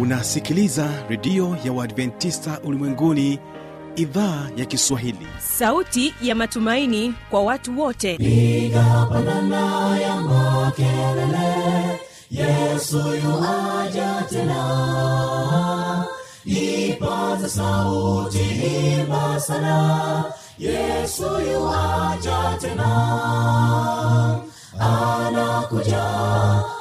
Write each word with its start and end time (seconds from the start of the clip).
unasikiliza 0.00 0.88
redio 1.08 1.56
ya 1.64 1.72
uadventista 1.72 2.60
ulimwenguni 2.64 3.38
idhaa 3.96 4.48
ya 4.56 4.64
kiswahili. 4.64 5.26
Sauti 5.38 6.14
ya 6.22 6.34
matumaini 6.34 7.14
kwa 7.30 7.42
watu 7.42 7.80
wote. 7.80 8.14
Igapanana 8.14 9.98
ya 10.00 10.16
makelele 10.16 12.00
yesu 12.30 12.98
yuaja 12.98 14.24
tena. 14.30 16.04
Ipaza 16.44 17.48
sauti 17.48 18.38
himba 18.38 19.40
sana 19.40 20.24
yesu 20.58 21.22
yuaja 21.52 22.58
tena. 22.60 22.90
Anakuja 24.78 26.04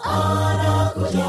anakuja 0.04 1.29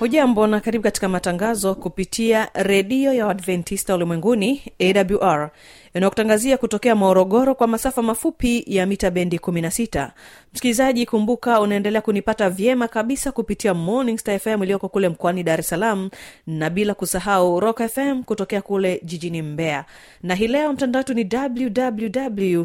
hujambo 0.00 0.46
na 0.46 0.60
karibu 0.60 0.82
katika 0.84 1.08
matangazo 1.08 1.74
kupitia 1.74 2.48
redio 2.54 3.12
ya 3.12 3.26
uadventista 3.26 3.94
ulimwenguni 3.94 4.62
awr 4.80 5.50
inayokutangazia 5.94 6.56
kutokea 6.58 6.94
morogoro 6.94 7.54
kwa 7.54 7.66
masafa 7.66 8.02
mafupi 8.02 8.64
ya 8.66 8.86
mita 8.86 9.10
bendi 9.10 9.36
16 9.36 10.10
msikilizaji 10.52 11.06
kumbuka 11.06 11.60
unaendelea 11.60 12.00
kunipata 12.00 12.50
vyema 12.50 12.88
kabisa 12.88 13.32
kupitia 13.32 13.74
morning 13.74 14.18
star 14.18 14.38
fm 14.38 14.62
iliyoko 14.62 14.88
kule 14.88 15.08
mkoani 15.08 15.42
dar 15.42 15.60
es 15.60 15.68
salaam 15.68 16.10
na 16.46 16.70
bila 16.70 16.94
kusahau 16.94 17.60
rock 17.60 17.82
fm 17.88 18.22
kutokea 18.22 18.62
kule 18.62 19.00
jijini 19.04 19.42
mbeya. 19.42 19.84
Na 20.22 20.34
hii 20.34 20.48
leo 20.48 20.72
mtandao 20.72 21.00
wetu 21.00 21.14
ni 21.14 21.28
www 21.32 22.64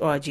org 0.00 0.26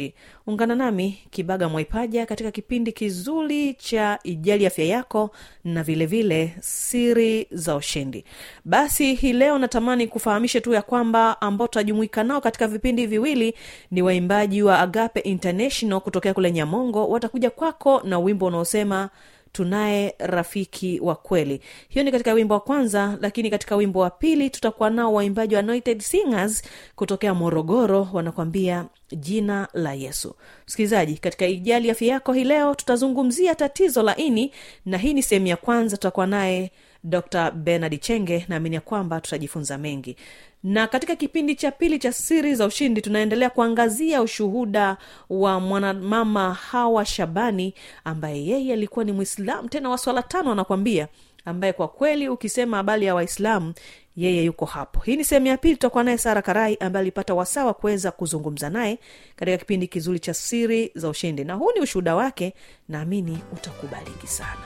ungana 0.46 0.74
nami 0.74 1.18
kibaga 1.30 1.68
mwaipaja 1.68 2.26
katika 2.26 2.50
kipindi 2.50 2.92
kizuri 2.92 3.74
cha 3.74 4.18
ijali 4.22 4.66
afya 4.66 4.84
yako 4.84 5.30
na 5.64 5.82
vilevile 5.82 6.44
vile 6.44 6.56
siri 6.60 7.46
za 7.50 7.76
ushindi. 7.76 8.24
Basi 8.64 9.14
hii 9.14 9.32
leo 9.32 9.58
natamani 9.58 10.06
kufahamishe 10.06 10.60
tu 10.60 10.72
ya 10.72 10.82
kwamba 10.82 11.40
ambao 11.40 11.68
tutajumuika 11.68 12.24
nao 12.24 12.40
katika 12.40 12.68
vipindi 12.68 13.06
viwili 13.06 13.54
ni 13.90 14.02
waimbaji 14.02 14.62
wa 14.62 14.78
agape 14.78 15.20
international 15.20 16.00
kutokea 16.00 16.34
kule 16.34 16.52
nyamongo. 16.52 17.08
Watakuja 17.08 17.50
kwako 17.50 18.00
na 18.04 18.18
wimbo 18.18 18.46
unaosema 18.46 19.10
tunaye 19.54 20.14
rafiki 20.18 21.00
wa 21.02 21.14
kweli. 21.14 21.60
Hiyo 21.88 22.04
ni 22.04 22.12
katika 22.12 22.32
wimbo 22.32 22.54
wa 22.54 22.60
kwanza 22.60 23.18
lakini 23.20 23.50
katika 23.50 23.76
wimbo 23.76 24.00
wa 24.00 24.10
pili 24.10 24.50
tutakuwa 24.50 24.90
nao 24.90 25.14
waimbaji 25.14 25.54
wa 25.54 25.60
anointed 25.60 26.00
singers 26.00 26.62
kutokea 26.96 27.34
morogoro 27.34 28.08
wanakwambia 28.12 28.84
jina 29.12 29.68
la 29.72 29.92
yesu. 29.94 30.34
Msikilizaji 30.66 31.14
katika 31.18 31.46
ijali 31.46 31.90
afya 31.90 32.08
yako 32.08 32.32
hii 32.32 32.44
leo 32.44 32.74
tutazungumzia 32.74 33.54
tatizo 33.54 34.02
la 34.02 34.16
ini 34.16 34.52
na 34.86 34.98
hii 34.98 35.14
ni 35.14 35.22
sehemu 35.22 35.46
ya 35.46 35.56
kwanza 35.56 35.96
tutakuwa 35.96 36.26
naye 36.26 36.70
dr 37.04 37.50
benard 37.50 38.00
chenge 38.00 38.44
naamini 38.48 38.74
ya 38.74 38.80
kwamba 38.80 39.20
tutajifunza 39.20 39.78
mengi. 39.78 40.16
Na 40.62 40.86
katika 40.86 41.16
kipindi 41.16 41.54
cha 41.54 41.70
pili 41.70 41.98
cha 41.98 42.12
siri 42.12 42.54
za 42.54 42.66
ushindi 42.66 43.00
tunaendelea 43.00 43.50
kuangazia 43.50 44.22
ushuhuda 44.22 44.96
wa 45.30 45.60
mwanamama 45.60 46.54
hawa 46.54 47.04
shabani 47.04 47.74
ambaye 48.04 48.46
yeye 48.46 48.72
alikuwa 48.72 49.04
ni 49.04 49.12
mwislamu 49.12 49.68
tena 49.68 49.88
wa 49.90 49.98
swala 49.98 50.22
tano 50.22 50.52
anakwambia 50.52 51.08
ambaye 51.44 51.72
kwa 51.72 51.88
kweli 51.88 52.28
ukisema 52.28 52.76
habari 52.76 53.06
ya 53.06 53.14
waislamu 53.14 53.74
yeye 54.16 54.44
yuko 54.44 54.64
hapo. 54.64 55.00
Hii 55.00 55.16
ni 55.16 55.24
sehemu 55.24 55.46
ya 55.46 55.56
pili 55.56 55.74
tutakuwa 55.74 56.04
naye 56.04 56.18
sara 56.18 56.42
karai 56.42 56.76
ambaye 56.80 57.00
alipata 57.02 57.34
wasaa 57.34 57.64
wa 57.64 57.74
kuweza 57.74 58.10
kuzungumza 58.10 58.70
naye 58.70 58.98
katika 59.36 59.58
kipindi 59.58 59.86
kizuri 59.88 60.18
cha 60.18 60.34
siri 60.34 60.92
za 60.94 61.08
ushindi. 61.08 61.44
Na 61.44 61.54
huu 61.54 61.72
ni 61.74 61.80
ushuhuda 61.80 62.14
wake 62.14 62.54
naamini 62.88 63.38
utakubaliki 63.52 64.26
sana. 64.26 64.60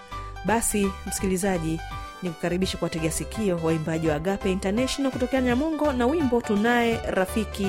Basi 0.45 0.91
msikilizaji 1.07 1.81
ni 2.23 2.31
kukaribisha 2.31 2.79
kuwategea 2.79 3.11
sikio 3.11 3.61
waimbaji 3.63 4.09
wa 4.09 4.15
agape 4.15 4.53
international 4.53 5.13
kutokea 5.13 5.41
nyamongo 5.41 5.93
na 5.93 6.07
wimbo 6.07 6.41
tunaye 6.41 7.01
rafiki 7.11 7.67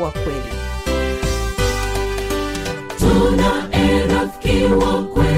wa 0.00 0.10
kweli. 0.10 0.54
Tunaye 2.98 4.06
rafiki 4.06 4.64
wa 4.64 5.02
kweli 5.02 5.37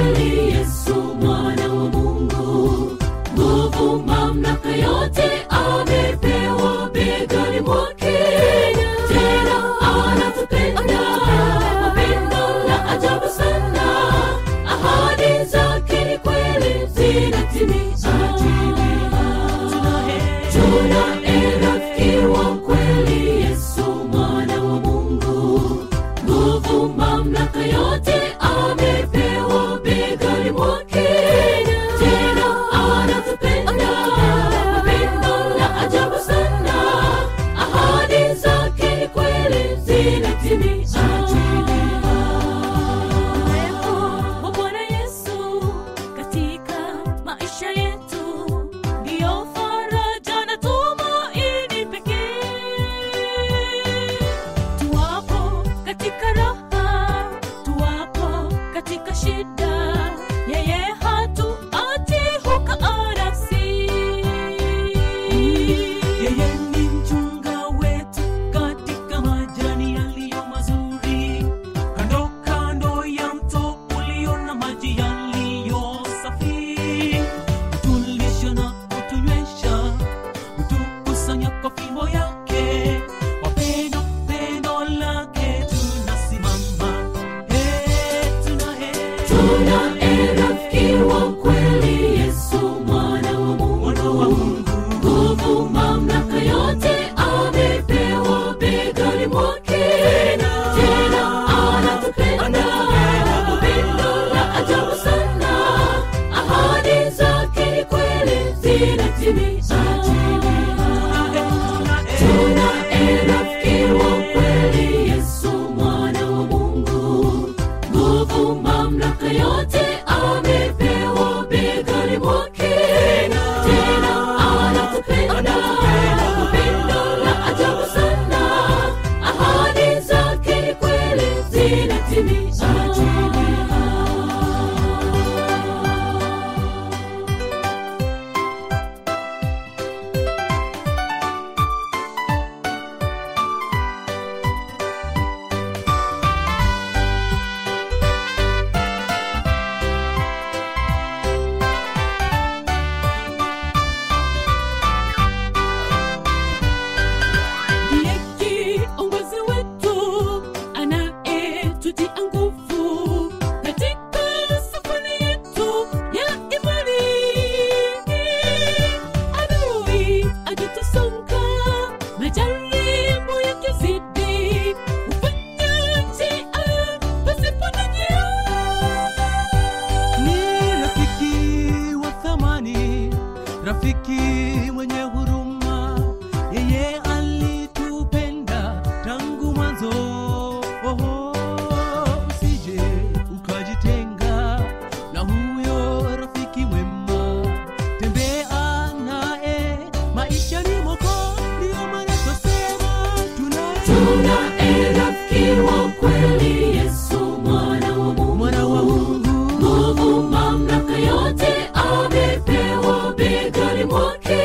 Okay. 213.92 214.39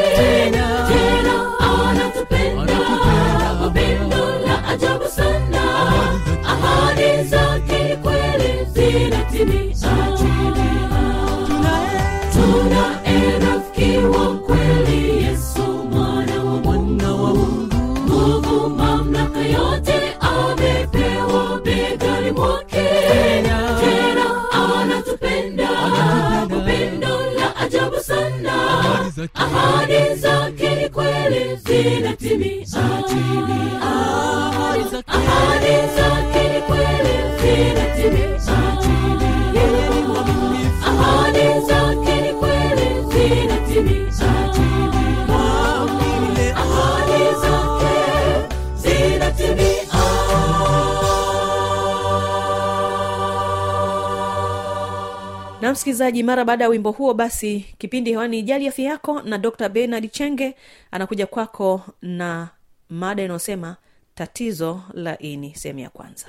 Na 55.61 55.71
msikilizaji 55.71 56.23
mara 56.23 56.45
baada 56.45 56.63
ya 56.63 56.69
wimbo 56.69 56.91
huo 56.91 57.13
basi 57.13 57.59
kipindi 57.77 58.11
hewani 58.11 58.39
ijali 58.39 58.67
afya 58.67 58.85
yako 58.85 59.21
na 59.21 59.37
dr 59.37 59.69
benard 59.69 60.11
chenge 60.11 60.55
anakuja 60.91 61.27
kwako 61.27 61.81
na 62.01 62.49
mada 62.89 63.23
inayosema 63.23 63.75
tatizo 64.15 64.81
la 64.93 65.17
ini 65.19 65.55
sehemu 65.55 65.79
ya 65.79 65.89
kwanza. 65.89 66.27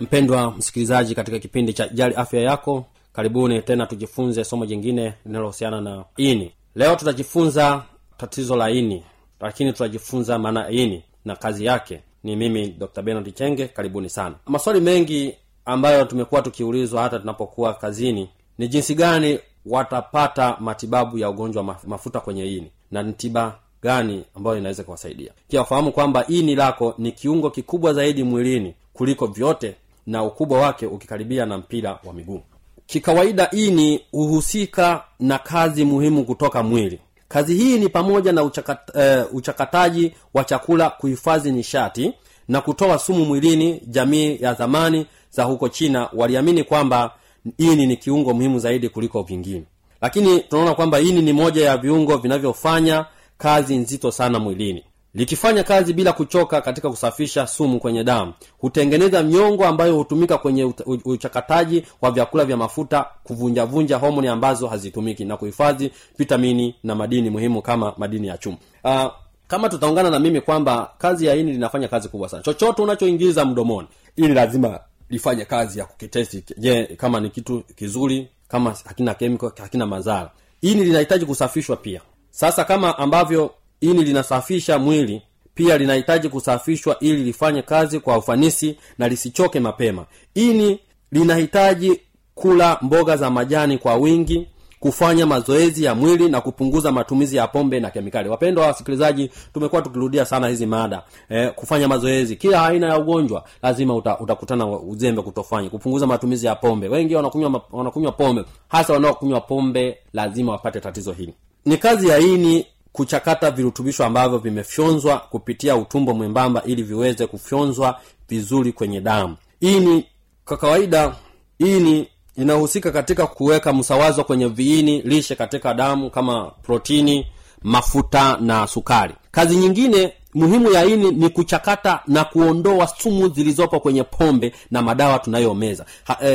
Mpendwa 0.00 0.50
msikilizaji 0.56 1.14
katika 1.14 1.38
kipindi 1.38 1.72
cha 1.72 1.88
jali 1.88 2.14
afya 2.14 2.40
yako 2.40 2.84
karibuni 3.12 3.62
tena 3.62 3.86
tujifunze 3.86 4.44
somo 4.44 4.66
jingine 4.66 5.14
linalohusiana 5.26 5.80
na 5.80 6.04
ini 6.16 6.52
leo 6.74 6.96
tutajifunza 6.96 7.82
tatizo 8.16 8.56
la 8.56 8.70
ini 8.70 9.04
lakini 9.40 9.72
tutajifunza 9.72 10.38
maana 10.38 10.70
ini 10.70 11.02
na 11.24 11.36
kazi 11.36 11.64
yake. 11.64 12.00
Ni 12.24 12.36
mimi 12.36 12.66
dr 12.68 13.02
benard 13.02 13.34
chenge 13.34 13.68
karibuni 13.68 14.10
sana. 14.10 14.34
Maswali 14.46 14.80
mengi 14.80 15.34
ambayo 15.64 16.04
tumekuwa 16.04 16.42
tukiulizwa 16.42 17.02
hata 17.02 17.18
tunapokuwa 17.18 17.74
kazini 17.74 18.28
ni 18.58 18.68
jinsi 18.68 18.94
gani 18.94 19.38
watapata 19.66 20.56
matibabu 20.60 21.18
ya 21.18 21.30
ugonjwa 21.30 21.62
wa 21.62 21.76
mafuta 21.86 22.20
kwenye 22.20 22.46
ini 22.46 22.70
na 22.90 23.02
ni 23.02 23.12
tiba 23.12 23.58
gani 23.82 24.24
ambayo 24.34 24.58
inaweza 24.58 24.82
kuwasaidia. 24.84 25.32
Pia 25.48 25.60
wafahamu 25.60 25.92
kwamba 25.92 26.26
ini 26.26 26.54
lako 26.54 26.94
ni 26.98 27.12
kiungo 27.12 27.50
kikubwa 27.50 27.92
zaidi 27.94 28.22
mwilini 28.22 28.74
kuliko 28.92 29.26
vyote 29.26 29.74
na 30.06 30.22
ukubwa 30.24 30.60
wake 30.60 30.86
ukikaribia 30.86 31.46
na 31.46 31.58
mpira 31.58 31.98
wa 32.04 32.12
miguu 32.12 32.42
kikawaida 32.86 33.50
ini 33.50 34.00
huhusika 34.12 35.04
na 35.20 35.38
kazi 35.38 35.84
muhimu 35.84 36.24
kutoka 36.24 36.62
mwili. 36.62 37.00
Kazi 37.28 37.54
hii 37.54 37.78
ni 37.78 37.88
pamoja 37.88 38.32
na 38.32 38.42
uchakat, 38.42 38.78
uh, 38.94 39.34
uchakataji 39.34 40.14
wa 40.34 40.44
chakula 40.44 40.90
kuhifadhi 40.90 41.52
nishati 41.52 42.12
na 42.48 42.60
kutoa 42.60 42.98
sumu 42.98 43.24
mwilini 43.24 43.80
jamii 43.86 44.38
ya 44.40 44.54
zamani 44.54 45.06
za 45.30 45.44
huko 45.44 45.68
china 45.68 46.08
waliamini 46.12 46.64
kwamba 46.64 47.10
ini 47.58 47.86
ni 47.86 47.96
kiungo 47.96 48.34
muhimu 48.34 48.58
zaidi 48.58 48.88
kuliko 48.88 49.22
vingine. 49.22 49.64
Lakini 50.00 50.40
tunaona 50.40 50.74
kwamba 50.74 51.00
ini 51.00 51.22
ni 51.22 51.32
moja 51.32 51.64
ya 51.66 51.76
viungo 51.76 52.16
vinavyofanya 52.16 53.06
kazi 53.38 53.76
nzito 53.76 54.10
sana 54.10 54.38
mwilini 54.38 54.84
likifanya 55.14 55.62
kazi 55.64 55.92
bila 55.92 56.12
kuchoka 56.12 56.60
katika 56.60 56.90
kusafisha 56.90 57.46
sumu 57.46 57.80
kwenye 57.80 58.04
damu. 58.04 58.32
Hutengeneza 58.58 59.22
myongo 59.22 59.66
ambayo 59.66 59.96
hutumika 59.96 60.38
kwenye 60.38 60.72
uchakataji 61.04 61.84
wa 62.02 62.10
vyakula 62.10 62.44
vya 62.44 62.56
mafuta 62.56 63.06
kuvunjavunja 63.24 63.96
homoni 63.96 64.28
ambazo 64.28 64.66
hazitumiki 64.68 65.24
na 65.24 65.36
kuhifadhi 65.36 65.90
vitamini 66.18 66.74
na 66.82 66.94
madini 66.94 67.30
muhimu 67.30 67.62
kama 67.62 67.94
madini 67.96 68.26
ya 68.28 68.38
chuma. 68.38 68.56
Uh, 68.84 69.06
kama 69.46 69.68
tutaungana 69.68 70.10
na 70.10 70.18
mimi 70.18 70.40
kwamba 70.40 70.90
kazi 70.98 71.26
ya 71.26 71.34
ini 71.34 71.52
linafanya 71.52 71.88
kazi 71.88 72.08
kubwa 72.08 72.28
sana. 72.28 72.42
Chochote 72.42 72.82
unachoingiza 72.82 73.44
mdomoni 73.44 73.88
ili 74.16 74.34
lazima 74.34 74.80
lifanye 75.10 75.44
kazi 75.44 75.78
ya 75.78 75.84
kukitesti. 75.84 76.44
Je 76.58 76.84
kama 76.84 77.20
ni 77.20 77.30
kitu 77.30 77.62
kizuri 77.76 78.28
kama 78.48 78.74
hakina 78.84 79.14
kemiko 79.14 79.52
hakina 79.62 79.86
madhara 79.86 80.30
ini 80.62 80.84
linahitaji 80.84 81.26
kusafishwa 81.26 81.76
pia. 81.76 82.00
Sasa 82.30 82.64
kama 82.64 82.98
ambavyo 82.98 83.50
ini 83.84 84.04
linasafisha 84.04 84.78
mwili 84.78 85.22
pia 85.54 85.78
linahitaji 85.78 86.28
kusafishwa 86.28 86.98
ili 87.00 87.24
lifanye 87.24 87.62
kazi 87.62 88.00
kwa 88.00 88.18
ufanisi 88.18 88.76
na 88.98 89.08
lisichoke 89.08 89.60
mapema. 89.60 90.06
Ini 90.34 90.80
linahitaji 91.12 92.00
kula 92.34 92.78
mboga 92.82 93.16
za 93.16 93.30
majani 93.30 93.78
kwa 93.78 93.94
wingi 93.96 94.48
kufanya 94.80 95.26
mazoezi 95.26 95.84
ya 95.84 95.94
mwili 95.94 96.28
na 96.28 96.40
kupunguza 96.40 96.92
matumizi 96.92 97.36
ya 97.36 97.46
pombe 97.46 97.80
na 97.80 97.90
kemikali. 97.90 98.28
Wapendwa 98.28 98.66
wasikilizaji 98.66 99.30
tumekuwa 99.54 99.82
tukirudia 99.82 100.24
sana 100.24 100.48
hizi 100.48 100.66
mada 100.66 101.02
e, 101.30 101.48
kufanya 101.50 101.88
mazoezi. 101.88 102.36
Kila 102.36 102.66
aina 102.66 102.86
ya 102.86 102.98
ugonjwa 102.98 103.44
lazima 103.62 103.94
uta, 103.94 104.18
utakutana 104.18 104.66
uzembe 104.66 105.22
kutofanya 105.22 105.70
kupunguza 105.70 106.06
matumizi 106.06 106.46
ya 106.46 106.54
pombe. 106.54 106.88
Wengi 106.88 107.14
wanakunywa 107.14 108.12
pombe. 108.16 108.44
Hasa 108.68 108.92
wanaokunywa 108.92 109.40
pombe 109.40 109.98
lazima 110.12 110.52
wapate 110.52 110.80
tatizo 110.80 111.12
hili. 111.12 111.34
Ni 111.64 111.76
kazi 111.76 112.08
ya 112.08 112.18
ini 112.18 112.66
kuchakata 112.94 113.50
virutubisho 113.50 114.04
ambavyo 114.04 114.38
vimefyonzwa 114.38 115.18
kupitia 115.18 115.76
utumbo 115.76 116.14
mwembamba 116.14 116.62
ili 116.62 116.82
viweze 116.82 117.26
kufyonzwa 117.26 118.00
vizuri 118.28 118.72
kwenye 118.72 119.00
damu. 119.00 119.36
Ini 119.60 120.04
kwa 120.44 120.56
kawaida 120.56 121.14
ini 121.58 122.08
inahusika 122.36 122.90
katika 122.92 123.26
kuweka 123.26 123.72
msawazo 123.72 124.24
kwenye 124.24 124.46
viini 124.46 125.02
lishe 125.02 125.34
katika 125.34 125.74
damu 125.74 126.10
kama 126.10 126.44
protini 126.62 127.26
mafuta 127.64 128.36
na 128.40 128.66
sukari. 128.66 129.14
Kazi 129.30 129.56
nyingine 129.56 130.12
muhimu 130.34 130.72
ya 130.72 130.84
ini 130.84 131.10
ni 131.10 131.28
kuchakata 131.28 132.00
na 132.06 132.24
kuondoa 132.24 132.86
sumu 132.86 133.28
zilizopo 133.28 133.80
kwenye 133.80 134.02
pombe 134.02 134.52
na 134.70 134.82
madawa 134.82 135.18
tunayomeza. 135.18 135.84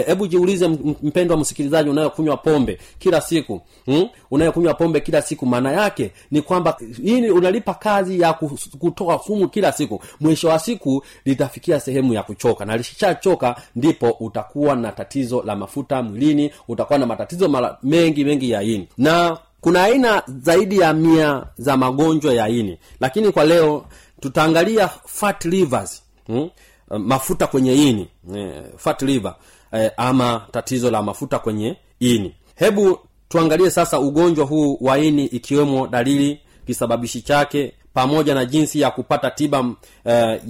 Hebu 0.06 0.26
e, 0.26 0.28
jiulize 0.28 0.68
mpendwa 1.04 1.38
msikilizaji 1.38 1.90
unayokunywa 1.90 2.38
pombe 2.38 2.80
kila 3.00 3.22
siku 3.22 3.62
hmm? 3.86 4.08
unayokunywa 4.32 4.74
pombe 4.74 5.00
kila 5.00 5.22
siku 5.22 5.46
maana 5.46 5.72
yake 5.72 6.12
ni 6.32 6.42
kwamba 6.42 6.78
ini 7.04 7.30
unalipa 7.30 7.74
kazi 7.74 8.20
ya 8.20 8.34
kutoa 8.80 9.20
sumu 9.28 9.50
kila 9.50 9.72
siku. 9.72 10.02
Mwisho 10.20 10.48
wa 10.48 10.60
siku 10.60 11.04
litafikia 11.26 11.80
sehemu 11.80 12.14
ya 12.14 12.24
kuchoka 12.24 12.66
na 12.66 12.78
lishachoka 12.78 13.56
ndipo 13.76 14.10
utakuwa 14.20 14.76
na 14.76 14.92
tatizo 14.92 15.44
la 15.46 15.56
mafuta 15.56 16.04
mwilini 16.04 16.52
utakuwa 16.68 17.00
na 17.00 17.06
matatizo 17.06 17.50
mara 17.50 17.78
mengi 17.84 18.26
mengi 18.26 18.50
ya 18.52 18.62
ini. 18.64 18.88
Na 18.98 19.38
kuna 19.62 19.84
aina 19.84 20.24
zaidi 20.28 20.80
ya 20.80 20.94
mia 20.94 21.44
za 21.58 21.78
magonjwa 21.78 22.34
ya 22.34 22.50
ini. 22.50 22.78
Lakini 23.00 23.32
kwa 23.32 23.44
leo 23.46 23.86
tutaangalia 24.20 24.88
fat 25.06 25.46
livers 25.46 26.04
hmm? 26.28 26.50
mafuta 26.98 27.48
kwenye 27.48 27.74
ini 27.89 28.08
eh, 28.36 28.63
fat 28.78 29.01
liver 29.01 29.36
eh, 29.72 29.92
ama 29.98 30.46
tatizo 30.51 30.92
la 30.92 31.01
mafuta 31.04 31.39
kwenye 31.39 31.78
ini. 32.00 32.36
Hebu 32.56 33.00
tuangalie 33.30 33.72
sasa 33.72 34.00
ugonjwa 34.00 34.46
huu 34.46 34.78
wa 34.82 35.00
ini 35.00 35.25
ikiwemo 35.25 35.88
dalili 35.88 36.39
kisababishi 36.68 37.22
chake 37.22 37.74
pamoja 37.94 38.36
na 38.36 38.46
jinsi 38.46 38.80
ya 38.82 38.92
kupata 38.92 39.32
tiba 39.32 39.66
eh, 40.06 40.42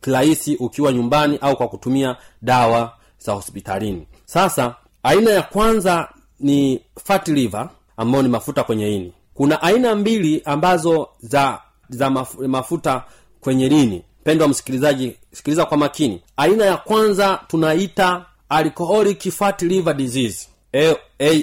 kirahisi 0.00 0.56
ukiwa 0.56 0.92
nyumbani 0.92 1.38
au 1.40 1.56
kwa 1.56 1.68
kutumia 1.68 2.16
dawa 2.42 2.92
za 3.18 3.32
hospitalini. 3.32 4.06
Sasa 4.24 4.74
aina 5.02 5.30
ya 5.30 5.42
kwanza 5.42 6.08
ni 6.40 6.80
fat 7.04 7.28
liver 7.28 7.68
ambayo 7.96 8.22
ni 8.22 8.28
mafuta 8.28 8.64
kwenye 8.64 8.96
ini. 8.96 9.12
Kuna 9.34 9.62
aina 9.62 9.94
mbili 9.94 10.42
ambazo 10.44 11.08
za 11.20 11.58
za 11.88 12.10
mafuta 12.48 13.04
kwenye 13.40 13.68
lini 13.68 14.02
mpendwa 14.20 14.48
msikilizaji 14.48 15.16
sikiliza 15.32 15.64
kwa 15.66 15.76
makini. 15.76 16.22
Aina 16.36 16.64
ya 16.64 16.76
kwanza 16.76 17.40
tunaita 17.48 18.26
alcoholic 18.48 19.30
fat 19.30 19.62
liver 19.62 19.94
disease 19.94 20.48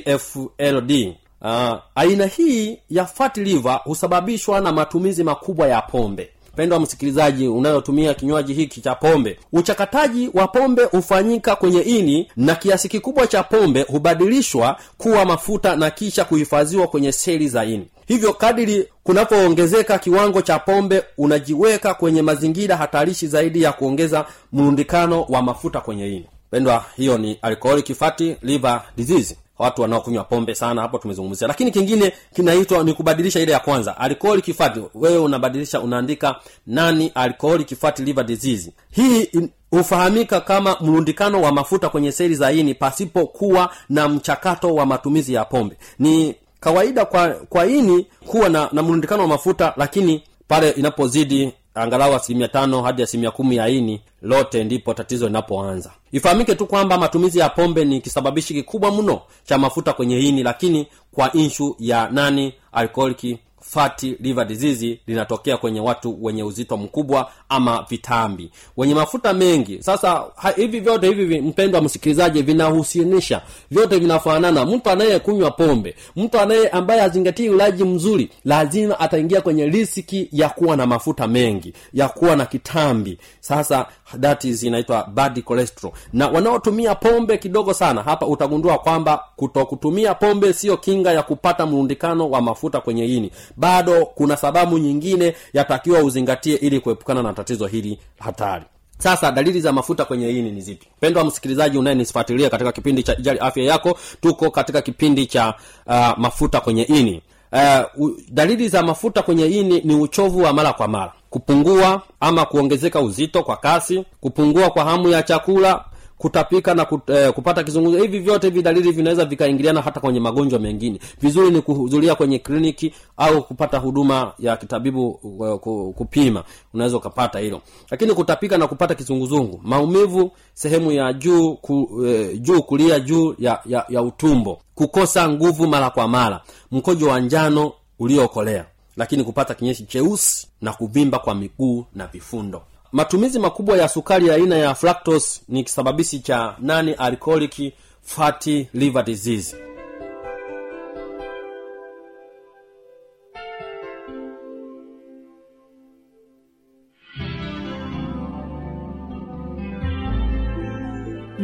afld 0.05 1.15
uh, 1.41 1.79
aina 1.95 2.25
hii 2.25 2.79
ya 2.89 3.05
fat 3.05 3.37
liver 3.37 3.81
husababishwa 3.83 4.61
na 4.61 4.71
matumizi 4.71 5.23
makubwa 5.23 5.67
ya 5.67 5.81
pombe 5.81 6.29
mpendwa 6.53 6.79
msikilizaji 6.79 7.47
unayotumia 7.47 8.13
kinywaji 8.13 8.53
hiki 8.53 8.81
cha 8.81 8.95
pombe 8.95 9.39
uchakataji 9.53 10.29
wa 10.33 10.47
pombe 10.47 10.83
hufanyika 10.83 11.55
kwenye 11.55 11.81
ini 11.81 12.31
na 12.35 12.55
kiasi 12.55 12.89
kikubwa 12.89 13.27
cha 13.27 13.43
pombe 13.43 13.81
hubadilishwa 13.81 14.77
kuwa 14.97 15.25
mafuta 15.25 15.75
na 15.75 15.89
kisha 15.89 16.25
kuhifadhiwa 16.25 16.87
kwenye 16.87 17.11
seli 17.11 17.47
za 17.49 17.65
ini. 17.65 17.87
Hivyo 18.07 18.33
kadiri 18.33 18.87
kunapoongezeka 19.03 19.99
kiwango 19.99 20.41
cha 20.41 20.59
pombe 20.59 21.03
unajiweka 21.17 21.93
kwenye 21.93 22.21
mazingira 22.21 22.77
hatarishi 22.77 23.27
zaidi 23.27 23.61
ya 23.61 23.71
kuongeza 23.73 24.25
mrundikano 24.53 25.21
wa 25.29 25.41
mafuta 25.41 25.81
kwenye 25.81 26.07
ini. 26.09 26.25
Pendwa 26.51 26.85
hiyo 26.97 27.17
ni 27.17 27.37
alcoholic 27.41 27.93
fatty 27.95 28.35
liver 28.41 28.81
disease 28.97 29.35
watu 29.63 29.81
wanaokunywa 29.81 30.23
pombe 30.23 30.55
sana 30.55 30.81
hapo 30.81 30.97
tumezungumzia. 30.97 31.47
Lakini 31.47 31.71
kingine 31.71 32.13
kinaitwa 32.35 32.83
ni 32.83 32.93
kubadilisha 32.93 33.39
ile 33.39 33.51
ya 33.51 33.59
kwanza 33.59 33.97
alcoholic 33.97 34.53
fat 34.55 34.77
wewe 34.95 35.17
unabadilisha 35.17 35.79
unaandika 35.81 36.35
nani 36.67 37.11
alcoholic 37.15 37.75
fat 37.75 37.99
liver 37.99 38.23
disease. 38.25 38.71
Hii 38.91 39.29
hufahamika 39.71 40.41
kama 40.41 40.77
mrundikano 40.81 41.41
wa 41.41 41.51
mafuta 41.51 41.89
kwenye 41.89 42.11
seli 42.11 42.35
za 42.35 42.51
ini 42.51 42.73
pasipokuwa 42.73 43.69
na 43.89 44.09
mchakato 44.09 44.75
wa 44.75 44.85
matumizi 44.85 45.33
ya 45.33 45.45
pombe. 45.45 45.75
Ni 45.99 46.35
kawaida 46.59 47.05
kwa 47.05 47.29
kwa 47.29 47.65
ini 47.65 48.07
kuwa 48.27 48.49
na, 48.49 48.69
na 48.71 48.83
mrundikano 48.83 49.21
wa 49.21 49.27
mafuta 49.27 49.73
lakini 49.77 50.23
pale 50.47 50.69
inapozidi 50.69 51.53
angalau 51.75 52.15
asilimia 52.15 52.47
tano 52.47 52.81
hadi 52.81 53.03
asilimia 53.03 53.31
kumi 53.31 53.55
ya 53.55 53.67
ini 53.69 54.01
lote 54.21 54.63
ndipo 54.63 54.93
tatizo 54.93 55.27
linapoanza. 55.27 55.91
Ifahamike 56.11 56.55
tu 56.55 56.65
kwamba 56.67 56.97
matumizi 56.97 57.39
ya 57.39 57.49
pombe 57.49 57.85
ni 57.85 58.01
kisababishi 58.01 58.53
kikubwa 58.53 58.91
mno 58.91 59.21
cha 59.43 59.57
mafuta 59.57 59.93
kwenye 59.93 60.19
ini 60.19 60.43
lakini 60.43 60.87
kwa 61.11 61.31
inshu 61.33 61.75
ya 61.79 62.09
nani 62.11 62.53
alcoholic 62.71 63.37
fatty 63.63 64.15
liver 64.19 64.45
disease 64.45 64.99
linatokea 65.07 65.57
kwenye 65.57 65.79
watu 65.79 66.23
wenye 66.25 66.43
uzito 66.43 66.77
mkubwa 66.77 67.31
ama 67.49 67.85
vitambi. 67.89 68.51
Wenye 68.77 68.95
mafuta 68.95 69.33
mengi. 69.33 69.83
Sasa 69.83 70.23
ha, 70.35 70.49
hivi 70.55 70.79
vyote 70.79 71.07
hivi 71.07 71.25
vi- 71.25 71.41
mpendwa 71.41 71.81
msikilizaji 71.81 72.41
vinahusianisha. 72.41 73.41
Vyote 73.71 73.97
vinafanana. 73.99 74.65
Mtu 74.65 74.89
anayekunywa 74.89 75.51
pombe 75.51 75.95
mtu 76.15 76.39
anaye 76.39 76.69
ambaye 76.69 77.01
azingatii 77.01 77.49
ulaji 77.49 77.83
mzuri 77.83 78.29
lazima 78.45 78.99
ataingia 78.99 79.41
kwenye 79.41 79.65
risiki 79.65 80.29
ya 80.31 80.49
kuwa 80.49 80.75
na 80.77 80.85
mafuta 80.87 81.27
mengi 81.27 81.73
ya 81.93 82.09
kuwa 82.09 82.35
na 82.35 82.45
kitambi. 82.45 83.17
Sasa 83.39 83.85
that 84.19 84.43
is 84.43 84.63
inaitwa 84.63 85.03
bad 85.13 85.43
cholesterol. 85.43 85.93
Na 86.13 86.27
wanaotumia 86.27 86.95
pombe 86.95 87.37
kidogo 87.37 87.73
sana 87.73 88.03
hapa 88.03 88.25
utagundua 88.27 88.77
kwamba 88.77 89.23
kutokutumia 89.35 90.13
pombe 90.15 90.53
sio 90.53 90.77
kinga 90.77 91.11
ya 91.13 91.23
kupata 91.23 91.65
mrundikano 91.65 92.29
wa 92.29 92.41
mafuta 92.41 92.81
kwenye 92.81 93.05
ini. 93.05 93.31
Bado 93.57 94.05
kuna 94.05 94.37
sababu 94.37 94.77
nyingine 94.77 95.35
yatakiwa 95.53 95.99
uzingatie 96.03 96.55
ili 96.55 96.79
kuepukana 96.79 97.23
na 97.23 97.33
tatizo 97.33 97.67
hili 97.67 97.99
hatari. 98.19 98.65
Sasa 98.97 99.31
dalili 99.31 99.61
za 99.61 99.71
mafuta 99.71 100.05
kwenye 100.05 100.29
ini 100.29 100.51
ni 100.51 100.61
zipi? 100.61 100.87
Pendwa 100.99 101.23
msikilizaji 101.23 101.77
unayenifuatilia 101.77 102.49
katika 102.49 102.71
kipindi 102.71 103.03
cha 103.03 103.17
ijali 103.17 103.39
afya 103.39 103.63
yako 103.63 103.97
tuko 104.21 104.51
katika 104.51 104.81
kipindi 104.81 105.25
cha 105.25 105.53
uh, 105.87 106.17
mafuta 106.17 106.59
kwenye 106.61 106.83
ini 106.83 107.21
uh, 107.53 108.09
dalili 108.29 108.69
za 108.69 108.83
mafuta 108.83 109.21
kwenye 109.21 109.45
ini 109.45 109.81
ni 109.83 109.95
uchovu 109.95 110.41
wa 110.43 110.53
mara 110.53 110.73
kwa 110.73 110.87
mara. 110.87 111.11
Kupungua 111.29 112.01
ama 112.19 112.45
kuongezeka 112.45 113.01
uzito 113.01 113.43
kwa 113.43 113.57
kasi 113.57 114.05
kupungua 114.21 114.69
kwa 114.69 114.83
hamu 114.83 115.09
ya 115.09 115.23
chakula 115.23 115.85
kutapika 116.17 116.73
na 116.73 116.85
kut, 116.85 117.09
eh, 117.09 117.33
kupata 117.33 117.63
kizunguzio 117.63 118.01
hivi 118.01 118.19
vyote 118.19 118.47
hivi 118.47 118.61
dalili 118.61 118.91
vinaweza 118.91 119.25
vikaingiliana 119.25 119.81
hata 119.81 119.99
kwenye 119.99 120.19
magonjwa 120.19 120.59
mengine. 120.59 120.99
Vizuri 121.21 121.51
ni 121.51 121.61
kuhudhuria 121.61 122.15
kwenye 122.15 122.39
kliniki 122.39 122.93
au 123.17 123.43
kupata 123.43 123.77
huduma 123.77 124.33
ya 124.39 124.57
kitabibu 124.57 125.09
uh, 125.09 125.93
kupima. 125.95 126.43
Unaweza 126.73 126.97
ukapata 126.97 127.39
hilo. 127.39 127.61
Lakini 127.91 128.13
kutapika 128.13 128.57
na 128.57 128.67
kupata 128.67 128.95
kizunguzungu 128.95 129.59
maumivu 129.63 130.31
sehemu 130.53 130.91
ya 130.91 131.13
juu 131.13 131.53
ku, 131.53 132.03
eh, 132.07 132.41
juu 132.41 132.61
kulia 132.61 132.99
juu 132.99 133.35
ya, 133.39 133.59
ya, 133.65 133.85
ya 133.89 134.01
utumbo 134.01 134.59
kukosa 134.75 135.29
nguvu 135.29 135.67
mara 135.67 135.89
kwa 135.89 136.07
mara 136.07 136.41
mkojo 136.71 137.07
wa 137.07 137.19
njano 137.19 137.71
uliokolea 137.99 138.65
lakini 138.97 139.23
kupata 139.23 139.53
kinyesi 139.53 139.83
cheusi 139.85 140.47
na 140.61 140.73
kuvimba 140.73 141.19
kwa 141.19 141.35
miguu 141.35 141.85
na 141.95 142.07
vifundo 142.07 142.61
matumizi 142.93 143.39
makubwa 143.39 143.77
ya 143.77 143.87
sukari 143.89 144.27
ya 144.27 144.35
aina 144.35 144.55
ya 144.57 144.75
fructose 144.75 145.41
ni 145.49 145.63
kisababishi 145.63 146.19
cha 146.19 146.55
nani 146.59 146.93
alcoholic 146.93 147.73
fatty 148.03 148.67
liver 148.73 149.03
disease 149.05 149.55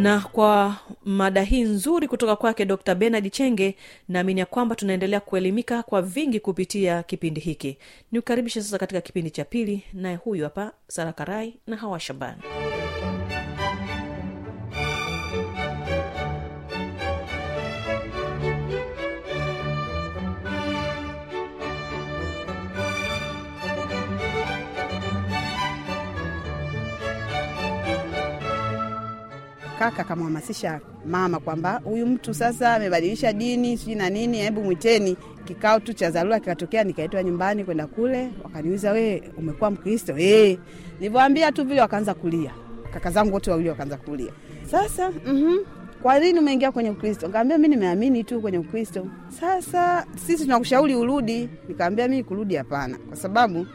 na 0.01 0.19
kwa 0.19 0.75
mada 1.05 1.41
hii 1.43 1.61
nzuri 1.61 2.07
kutoka 2.07 2.35
kwake 2.35 2.65
dr 2.65 2.95
benard 2.95 3.31
chenge 3.31 3.75
naamini 4.09 4.39
ya 4.39 4.45
kwamba 4.45 4.75
tunaendelea 4.75 5.19
kuelimika 5.19 5.83
kwa 5.83 6.01
vingi 6.01 6.39
kupitia 6.39 7.03
kipindi 7.03 7.41
hiki. 7.41 7.77
Ni 8.11 8.19
kukaribisha 8.19 8.61
sasa 8.61 8.77
katika 8.77 9.01
kipindi 9.01 9.31
cha 9.31 9.45
pili 9.45 9.83
naye 9.93 10.15
huyu 10.15 10.43
hapa 10.43 10.71
sarakarai 10.87 11.57
na 11.67 11.75
hawa 11.77 11.99
shabani 11.99 12.41
kaka 29.79 30.01
akamhamasisha 30.01 30.79
mama 31.05 31.39
kwamba 31.39 31.81
huyu 31.83 32.05
mtu 32.07 32.33
sasa 32.33 32.74
amebadilisha 32.75 33.33
dini 33.33 33.77
sijui 33.77 33.95
na 33.95 34.09
nini 34.09 34.38
hebu 34.38 34.63
mwiteni. 34.63 35.17
Kikao 35.45 35.79
tu 35.79 35.93
cha 35.93 36.12
dharura 36.12 36.39
kikatokea 36.39 36.83
nikaitwa 36.83 37.24
nyumbani 37.24 37.63
kwenda 37.63 37.88
kule. 37.88 38.29
Wakaniuliza 38.43 38.91
we 38.91 39.24
umekuwa 39.38 39.71
mkristo? 39.71 40.17
Eh, 40.17 40.57
nilivyoambia 41.00 41.51
tu 41.51 41.63
vile 41.65 41.81
wakaanza 41.81 42.13
kulia. 42.13 42.51
Kaka 42.93 43.12
zangu 43.12 43.33
wote 43.33 43.51
wawili 43.51 43.69
wakaanza 43.69 43.98
kulia. 43.98 44.31
Sasa 44.71 45.12
mm-hmm. 45.12 45.57
kwa 46.01 46.19
nini 46.19 46.39
umeingia 46.39 46.71
kwenye 46.71 46.89
ukristo? 46.89 47.27
Nikaambia 47.27 47.57
mi 47.57 47.67
nimeamini 47.67 48.24
tu 48.24 48.41
kwenye 48.41 48.57
ukristo. 48.57 49.07
Sasa 49.39 50.05
sisi 50.25 50.43
tunakushauri 50.43 50.95
urudi. 50.95 51.50
Nikaambia 51.67 52.07
mi 52.07 52.24
kurudi 52.24 52.55
hapana 52.55 52.98
kwa 52.98 53.17
sababu 53.17 53.65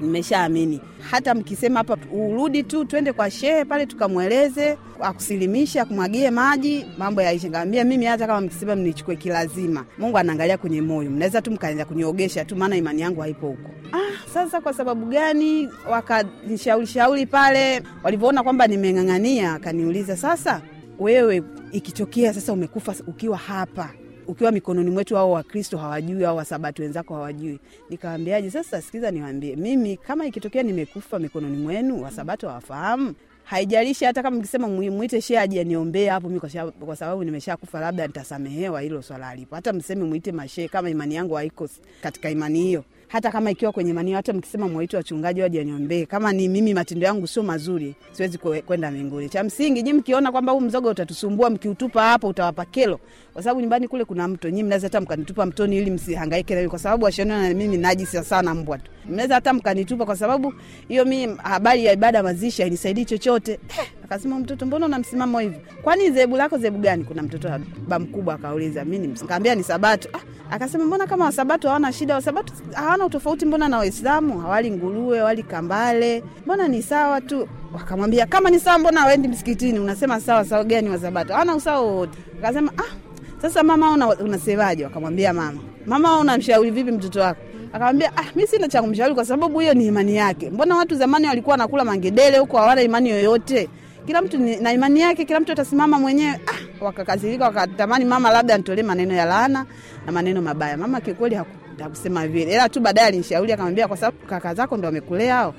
nimeshaamini. 0.00 0.80
Hata 1.10 1.34
mkisema 1.34 1.78
hapa 1.78 1.96
urudi 2.12 2.62
tu 2.62 2.84
twende 2.84 3.12
kwa 3.12 3.30
shehe 3.30 3.64
pale 3.64 3.86
tukamweleze 3.86 4.78
akusilimishe 5.00 5.80
akumwagie 5.80 6.30
maji 6.30 6.86
mambo 6.98 7.22
yaishe. 7.22 7.48
Ngaambia 7.50 7.84
mimi 7.84 8.04
hata 8.04 8.26
kama 8.26 8.40
mkisema 8.40 8.76
mnichukue 8.76 9.16
kilazima 9.16 9.84
mungu 9.98 10.18
anaangalia 10.18 10.58
kwenye 10.58 10.80
moyo. 10.82 11.10
Mnaweza 11.10 11.42
tu 11.42 11.50
mkaanza 11.50 11.84
kuniogesha 11.84 12.44
tu 12.44 12.56
maana 12.56 12.76
imani 12.76 13.00
yangu 13.02 13.20
haipo 13.20 13.46
huko. 13.46 13.70
Ah, 13.92 14.28
sasa 14.34 14.60
kwa 14.60 14.72
sababu 14.72 15.06
gani? 15.06 15.68
Wakanishauri 15.90 16.86
shauri 16.86 17.26
pale 17.26 17.82
walivyoona 18.02 18.42
kwamba 18.42 18.66
nimeng'ang'ania 18.66 19.52
akaniuliza 19.54 20.16
sasa 20.16 20.62
wewe 20.98 21.42
ikitokea 21.72 22.34
sasa 22.34 22.52
umekufa 22.52 22.94
ukiwa 23.06 23.36
hapa 23.36 23.90
ukiwa 24.32 24.52
mikononi 24.52 24.90
mwetu 24.90 25.16
hao 25.16 25.30
wakristo 25.30 25.78
hawajui 25.78 26.24
au 26.24 26.36
wasabati 26.36 26.82
wenzako 26.82 27.14
hawajui. 27.14 27.58
Nikawambiaje 27.90 28.50
sasa 28.50 28.82
sikiza 28.82 29.10
niwambie 29.10 29.56
mimi 29.56 29.96
kama 29.96 30.26
ikitokea 30.26 30.62
nimekufa 30.62 31.18
mikononi 31.18 31.56
mwenu 31.56 32.02
wasabato 32.02 32.48
hawafahamu? 32.48 33.14
Haijalishi 33.44 34.04
hata 34.04 34.22
kama 34.22 34.36
mkisema 34.36 34.68
mwite 34.68 35.20
shee 35.20 35.38
aje 35.38 35.60
aniombee 35.60 36.08
hapo 36.08 36.28
mi 36.28 36.40
kwa 36.86 36.96
sababu 36.96 37.24
nimeshakufa 37.24 37.80
labda 37.80 38.06
nitasamehewa 38.06 38.80
hilo 38.80 39.02
swala 39.02 39.28
alipo 39.28 39.54
hata 39.54 39.72
mseme 39.72 40.04
mwite 40.04 40.32
mashee 40.32 40.68
kama 40.68 40.90
imani 40.90 41.14
yangu 41.14 41.34
haiko 41.34 41.68
katika 42.02 42.30
imani 42.30 42.60
hiyo 42.62 42.84
hata 43.12 43.30
kama 43.30 43.50
ikiwa 43.50 43.72
kwenye 43.72 43.92
manio, 43.92 44.16
hata 44.16 44.32
mkisema 44.32 44.68
mwaite 44.68 44.96
wachungaji 44.96 45.40
waje 45.42 46.06
kama 46.06 46.32
ni 46.32 46.48
mimi 46.48 46.74
matendo 46.74 47.06
yangu 47.06 47.26
sio 47.26 47.42
mazuri 47.42 47.94
siwezi 48.12 48.38
kwe- 48.38 48.62
kwenda 48.62 48.90
mbinguni. 48.90 49.28
Cha 49.28 49.44
msingi 49.44 49.82
nyi 49.82 49.92
mkiona 49.92 50.32
kwamba 50.32 50.52
huu 50.52 50.60
mzoga 50.60 50.90
utatusumbua 50.90 51.50
mkiutupa 51.50 52.02
hapo 52.02 52.28
utawapa 52.28 52.64
kelo. 52.64 53.00
Kwa 53.32 53.42
sababu 53.42 53.60
nyumbani 53.60 53.88
kule 53.88 54.04
kuna 54.04 54.28
mto 54.28 54.50
nyi 54.50 54.62
mnaweza 54.62 54.86
hata 54.86 55.00
mkanitupa 55.00 55.46
mtoni 55.46 55.76
ili 55.78 55.90
msihangaike 55.90 56.54
nayo 56.54 56.70
kwa 56.70 56.78
sababu 56.78 57.04
washaniona 57.04 57.48
na 57.48 57.54
mimi 57.54 57.76
najisi 57.76 58.24
sana 58.24 58.54
mbwa 58.54 58.78
tu 58.78 58.90
mnaweza 59.08 59.34
hata 59.34 59.52
mkanitupa 59.52 60.06
kwa 60.06 60.16
sababu 60.16 60.54
hiyo 60.88 61.04
mi 61.04 61.36
habari 61.42 61.84
ya 61.84 61.92
ibada 61.92 62.22
mazishi 62.22 62.62
hainisaidii 62.62 63.04
chochote. 63.04 63.60
Akasema 64.04 64.38
mtoto 64.38 64.66
mbona 64.66 64.86
una 64.86 64.98
msimamo 64.98 65.38
hivyo 65.38 65.60
kwani 65.82 66.10
zebu 66.10 66.36
lako 66.36 66.58
zebu 66.58 66.78
gani? 66.78 67.04
Kuna 67.04 67.22
mtoto 67.22 67.48
baba 67.48 67.98
mkubwa 67.98 68.34
akauliza. 68.34 68.84
Mi 68.84 68.98
nikaambia 68.98 69.54
ni 69.54 69.62
sabato. 69.62 70.08
Ah, 70.12 70.54
akasema 70.54 70.84
mbona 70.84 71.06
kama 71.06 71.24
wasabato 71.24 71.68
hawana 71.68 71.92
shida? 71.92 72.14
Wasabato 72.14 72.52
hawana 72.72 73.06
utofauti 73.06 73.46
mbona 73.46 73.68
na 73.68 73.78
waislamu? 73.78 74.40
Hawali 74.40 74.70
nguruwe 74.70 75.20
wali 75.22 75.42
kambale. 75.42 76.24
Mbona 76.44 76.68
ni 76.68 76.82
sawa 76.82 77.20
tu? 77.20 77.48
Wakamwambia 77.74 78.26
kama 78.26 78.50
ni 78.50 78.60
sawa 78.60 78.78
mbona 78.78 79.04
waendi 79.06 79.28
msikitini? 79.28 79.78
Unasema 79.78 80.20
sawa 80.20 80.44
sawa 80.44 80.64
gani 80.64 80.88
wasabato? 80.90 81.32
Hawana 81.32 81.56
usawa 81.56 81.80
wowote. 81.80 82.18
Akasema 82.38 82.72
ah, 82.78 82.94
sasa 83.42 83.62
mama 83.62 83.90
una, 83.90 84.08
unasemaje 84.08 84.84
wakamwambia 84.84 85.32
mama 85.32 85.60
mama 85.86 86.18
unamshauri 86.18 86.70
vipi 86.70 86.90
mtoto 86.92 87.20
wako 87.20 87.40
akamwambia 87.72 88.16
ah, 88.16 88.24
mi 88.34 88.46
sina 88.46 88.68
cha 88.68 88.82
kumshauri 88.82 89.14
kwa 89.14 89.24
sababu 89.24 89.58
hiyo 89.60 89.74
ni 89.74 89.86
imani 89.86 90.16
yake. 90.16 90.50
Mbona 90.50 90.76
watu 90.76 90.94
zamani 90.94 91.26
walikuwa 91.26 91.52
wanakula 91.54 91.84
mangedele 91.84 92.38
huko 92.38 92.56
hawana 92.58 92.82
imani 92.82 93.10
yoyote? 93.10 93.68
Kila 94.06 94.22
mtu 94.22 94.38
ni, 94.38 94.56
na 94.56 94.72
imani 94.72 95.00
yake 95.00 95.24
kila 95.24 95.40
mtu 95.40 95.52
atasimama 95.52 95.98
mwenyewe. 96.00 96.40
Ah, 96.46 96.84
wakakasirika 96.84 97.44
wakatamani 97.44 98.04
mama 98.04 98.30
labda 98.32 98.54
anitolee 98.54 98.82
maneno 98.82 99.14
ya 99.14 99.24
laana 99.24 99.66
na 100.06 100.12
maneno 100.12 100.42
mabaya. 100.42 100.76
Mama 100.76 101.00
kikweli 101.00 101.38
hakusema 101.82 102.28
vile. 102.28 102.52
Ila 102.52 102.68
tu 102.68 102.80
baadaye 102.80 103.06
alinishauri 103.08 103.52
akamwambia 103.52 103.88
kwa 103.88 103.96
sababu 103.96 104.16
kaka 104.26 104.54
zako 104.54 104.76
ndo 104.76 104.86
wamekulea 104.86 105.34
hao 105.34 105.54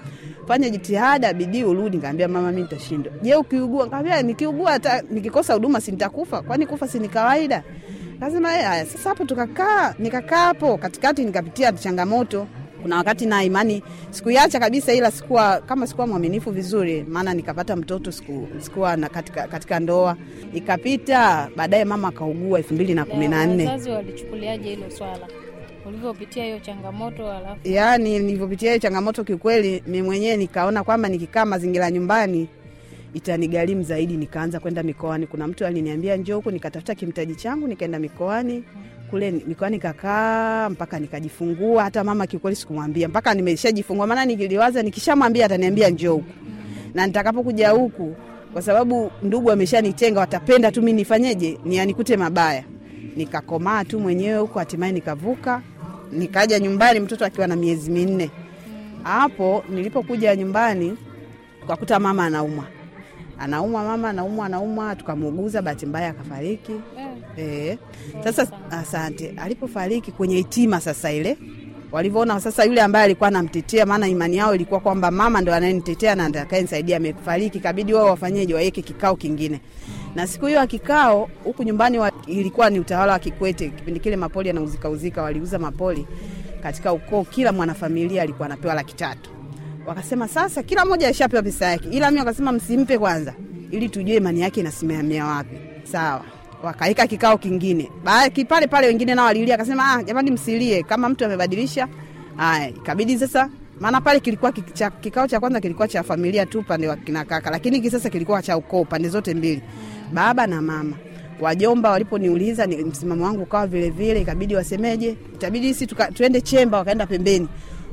fanya 0.48 0.70
jitihada 0.70 1.34
bidii 1.34 1.64
urudi. 1.64 1.96
Nikamwambia 1.98 2.28
mama 2.28 2.52
mi 2.52 2.62
nitashindwa. 2.62 3.14
Je 3.22 3.36
ukiugua? 3.36 3.84
Nikamwambia 3.84 4.22
nikiugua 4.22 4.72
hata 4.72 5.02
nikikosa 5.10 5.54
huduma 5.54 5.82
si 5.82 5.92
nitakufa 5.92 6.42
kwani 6.42 6.66
kufa 6.66 6.88
si 6.88 7.00
ni 7.00 7.10
kawaida 7.10 7.64
kasema 8.26 8.58
"Eh, 8.58 8.66
haya 8.66 8.86
sasa 8.86 9.10
hapo 9.10 9.26
tukakaa 9.26 9.94
nikakaa 10.00 10.38
hapo 10.46 10.78
katikati 10.78 11.24
nikapitia 11.26 11.72
changamoto. 11.72 12.48
Kuna 12.82 12.98
wakati 12.98 13.26
na 13.26 13.44
imani 13.44 13.84
sikuiacha 14.10 14.60
kabisa 14.60 14.94
ila 14.94 15.12
sikuwa 15.12 15.62
kama 15.62 15.88
sikuwa 15.88 16.08
mwaminifu 16.08 16.52
vizuri 16.52 17.04
maana 17.04 17.34
nikapata 17.34 17.76
mtoto 17.76 18.12
siku, 18.12 18.48
sikuwa 18.60 18.96
na 18.98 19.10
katika, 19.10 19.48
katika 19.48 19.80
ndoa. 19.80 20.18
Ikapita 20.54 21.50
baadaye 21.56 21.86
mama 21.86 22.08
akaugua 22.08 22.60
elfu 22.60 22.74
mbili 22.74 22.94
na 22.94 23.06
kumi 23.06 23.28
na 23.28 23.46
nne. 23.46 23.66
Wazazi 23.68 23.90
walichukuliaje 23.90 24.70
hilo 24.70 24.90
swala? 24.92 25.28
Ulivyopitia 25.88 26.44
hiyo 26.44 26.60
changamoto 26.60 27.32
alafu? 27.32 27.60
Yaani 27.68 28.20
nilivyopitia 28.20 28.70
hiyo 28.72 28.80
changamoto 28.80 29.24
kiukweli 29.24 29.84
mi 29.88 30.02
mwenyewe 30.02 30.38
nikaona 30.38 30.84
kwamba 30.84 31.10
nikikaa 31.10 31.46
mazingira 31.46 31.92
nyumbani 31.92 32.48
itanigharimu 33.14 33.84
zaidi 33.84 34.18
nikaanza 34.18 34.60
kwenda 34.60 34.84
mikoani. 34.84 35.28
Kuna 35.28 35.48
mtu 35.48 35.66
aliniambia 35.66 36.16
njoo 36.18 36.36
huku 36.36 36.52
nikatafuta 36.52 36.96
kimtaji 36.96 37.36
changu 37.36 37.68
nikaenda 37.68 38.00
mikoani. 38.00 38.64
Kule 39.10 39.32
mikoani 39.32 39.80
kakaa 39.80 40.70
mpaka 40.70 41.00
nikajifungua. 41.00 41.84
Hata 41.84 42.04
mama 42.04 42.28
kiukweli 42.28 42.56
sikumwambia 42.56 43.08
mpaka 43.08 43.34
nimeshajifungua. 43.34 44.08
Maana 44.08 44.26
nikiliwaza 44.26 44.84
nikishamwambia 44.84 45.46
ataniambia 45.46 45.90
njoo 45.90 46.14
huku. 46.14 46.30
Na 46.94 47.08
nitakapokuja 47.08 47.70
huku 47.70 48.16
kwa 48.54 48.62
sababu 48.62 49.12
ndugu 49.24 49.52
ameshanitenga 49.52 50.20
watapenda 50.20 50.72
tu 50.72 50.82
mi 50.82 50.94
nifanyeje? 50.94 51.58
Nianikute 51.66 52.18
mabaya. 52.18 52.64
Nikakomaa 53.16 53.84
tu 53.86 54.00
mwenyewe 54.00 54.38
huko, 54.40 54.60
hatimaye 54.60 54.92
nikavuka. 54.92 55.62
Nikaja 56.12 56.60
nyumbani 56.60 57.00
mtoto 57.00 57.26
akiwa 57.26 57.48
na 57.48 57.56
miezi 57.56 57.92
minne. 57.92 58.30
Hapo 59.04 59.64
nilipokuja 59.70 60.36
nyumbani 60.36 60.98
kakuta 61.68 62.00
mama 62.00 62.26
anaumwa 62.26 62.66
anaumwa 63.44 63.84
mama 63.84 64.10
anaumwa 64.10 64.46
anaumwa 64.46 64.96
tukamuuguza 64.96 65.62
bahati 65.62 65.86
mbaya 65.86 66.10
akafariki. 66.10 66.72
Eh, 67.38 67.78
e. 68.18 68.24
sasa 68.24 68.48
asante. 68.72 69.34
Alipofariki 69.38 70.12
kwenye 70.12 70.36
hitima 70.36 70.80
sasa 70.82 71.12
ile 71.12 71.38
walivyoona 71.92 72.40
sasa 72.40 72.64
yule 72.64 72.82
ambaye 72.82 73.06
alikuwa 73.06 73.28
anamtetea 73.28 73.86
maana 73.86 74.08
imani 74.08 74.38
yao 74.38 74.56
ilikuwa 74.56 74.80
kwamba 74.80 75.12
mama 75.12 75.42
ndo 75.42 75.54
anayenitetea 75.54 76.16
na 76.16 76.26
atakayenisaidia 76.26 76.98
amefariki 76.98 77.60
kabidi 77.60 77.94
wao 77.94 78.06
wafanyeje 78.08 78.54
waweke 78.54 78.82
kikao 78.82 79.16
kingine. 79.16 79.62
Na 80.16 80.28
siku 80.28 80.46
hiyo 80.46 80.60
ya 80.60 80.68
kikao 80.68 81.30
huku 81.44 81.64
nyumbani 81.64 82.00
wa, 82.00 82.12
ilikuwa 82.28 82.70
ni 82.70 82.80
utawala 82.80 83.14
wa 83.14 83.20
kikwete 83.20 83.70
kipindi 83.70 84.00
kile 84.00 84.16
mapoli 84.16 84.50
anauzikauzika, 84.50 85.22
waliuza 85.24 85.60
mapoli 85.60 86.08
katika 86.64 86.94
ukoo 86.94 87.24
kila 87.24 87.52
mwanafamilia 87.52 88.22
alikuwa 88.22 88.46
anapewa 88.46 88.74
laki 88.74 88.96
tatu 88.96 89.30
wakasema 89.86 90.28
sasa 90.28 90.64
kila 90.64 90.86
mmoja 90.86 91.08
ashapewa 91.08 91.44
pesa 91.44 91.66
yake. 91.66 91.90
Ila 91.92 92.12
mi 92.12 92.20
wakasema 92.20 92.52
msimpe 92.52 92.98
kwanza 92.98 93.34
ili 93.72 93.90
tujue 93.90 94.16
imani 94.16 94.42
yake 94.42 94.60
inasimamia 94.60 95.26
wapi. 95.26 95.56
Sawa. 95.84 96.24
Wakaika 96.64 97.08
kikao 97.08 97.38
kingine. 97.38 97.90
Pale 98.50 98.68
pale 98.68 98.88
wengine 98.88 99.16
nao 99.16 99.26
walilia 99.26 99.56
akasema 99.56 99.94
ah, 99.94 100.04
jamani 100.04 100.32
msilie. 100.32 100.84
Kama 100.84 101.10
mtu 101.10 101.26
amebadilisha 101.26 101.88
haya 102.38 102.70
ikabidi 102.70 103.18
sasa. 103.20 103.50
Maana 103.80 104.02
pale 104.02 104.20
kilikuwa 104.20 104.52
kicha, 104.52 104.90
kikao 104.90 105.28
cha 105.28 105.40
kwanza 105.40 105.62
kilikuwa 105.62 105.88
cha 105.88 106.04
familia 106.04 106.46
tu 106.46 106.60
upande 106.60 106.88
wa 106.88 106.96
kina 106.96 107.26
kaka 107.26 107.50
lakini 107.52 107.76
hiki 107.76 107.92
sasa 107.92 108.10
kilikuwa 108.10 108.42
cha 108.42 108.58
ukoo 108.58 108.86
pande 108.86 109.10
zote 109.10 109.34
mbili. 109.34 109.62
Baba 110.14 110.48
na 110.48 110.62
mama. 110.62 110.96
Wajomba 111.42 111.90
waliponiuliza 111.90 112.66
ni 112.66 112.78
msimamo 112.78 113.26
wangu 113.26 113.42
ukawa 113.42 113.68
vile 113.68 113.90
vile 113.90 114.22
ikabidi 114.22 114.56
wasemeje. 114.56 115.18
Itabidi 115.34 115.74
sisi 115.74 115.88
tuende 116.14 116.42
chemba 116.42 116.78
wakaenda 116.78 117.06
pembeni 117.08 117.48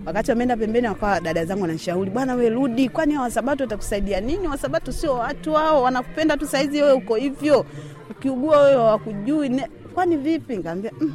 wakati 0.07 0.31
wameenda 0.31 0.57
pembeni 0.57 0.87
wakawa 0.89 1.21
dada 1.21 1.45
zangu 1.45 1.63
wananishauri 1.63 2.11
bwana 2.11 2.35
we 2.35 2.49
rudi 2.49 2.89
kwani 2.89 3.19
wasabato 3.19 3.65
watakusaidia 3.65 4.21
nini? 4.21 4.49
Wasabato 4.49 4.93
sio 4.93 5.15
watu 5.15 5.53
hao 5.53 5.83
wanakupenda 5.83 6.37
tu 6.37 6.47
saizi 6.47 6.83
wewe 6.83 6.93
uko 6.93 7.15
hivyo. 7.15 7.67
Ukiugua 8.11 8.63
wewe 8.63 8.77
wakujui 8.77 9.63
kwani 9.95 10.17
vipi? 10.17 10.57
Nikaambia 10.57 10.91
mm, 11.01 11.13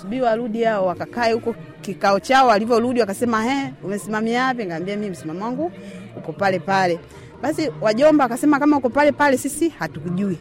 subiri 0.00 0.22
warudi 0.22 0.62
hao 0.64 0.86
wakakae 0.86 1.32
huko 1.32 1.54
kikao 1.80 2.20
chao 2.20 2.46
walivyorudi 2.48 3.00
wakasema 3.00 3.42
he 3.44 3.72
umesimamia 3.84 4.44
wapi? 4.44 4.66
Ngaambia 4.66 4.96
mi 4.96 5.10
msimamo 5.10 5.44
wangu 5.44 5.72
uko 6.16 6.32
pale 6.32 6.58
pale. 6.58 6.98
Basi 7.42 7.70
wajomba 7.80 8.24
akasema 8.24 8.58
kama 8.58 8.76
uko 8.76 8.88
pale 8.90 9.12
pale 9.12 9.38
sisi 9.38 9.68
hatukujui 9.68 10.38